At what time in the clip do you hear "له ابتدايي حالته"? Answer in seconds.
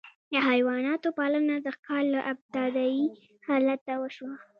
2.13-3.93